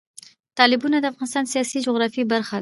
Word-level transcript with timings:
تالابونه 0.57 0.97
د 0.99 1.05
افغانستان 1.11 1.43
د 1.45 1.49
سیاسي 1.53 1.77
جغرافیه 1.85 2.25
برخه 2.33 2.51
ده. 2.57 2.59